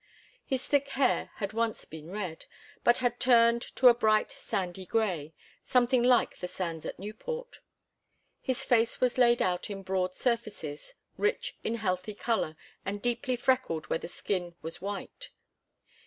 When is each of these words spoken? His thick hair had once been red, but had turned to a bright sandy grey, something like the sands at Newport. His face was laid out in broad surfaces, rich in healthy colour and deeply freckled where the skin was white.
His 0.47 0.65
thick 0.65 0.89
hair 0.97 1.29
had 1.35 1.53
once 1.53 1.85
been 1.85 2.09
red, 2.09 2.45
but 2.83 2.97
had 2.97 3.19
turned 3.19 3.61
to 3.75 3.87
a 3.87 3.93
bright 3.93 4.31
sandy 4.31 4.83
grey, 4.83 5.35
something 5.63 6.01
like 6.01 6.37
the 6.37 6.47
sands 6.47 6.87
at 6.87 6.97
Newport. 6.97 7.59
His 8.41 8.65
face 8.65 8.99
was 8.99 9.19
laid 9.19 9.43
out 9.43 9.69
in 9.69 9.83
broad 9.83 10.15
surfaces, 10.15 10.95
rich 11.17 11.55
in 11.63 11.75
healthy 11.75 12.15
colour 12.15 12.57
and 12.83 12.99
deeply 12.99 13.35
freckled 13.35 13.91
where 13.91 13.99
the 13.99 14.07
skin 14.07 14.55
was 14.63 14.81
white. 14.81 15.29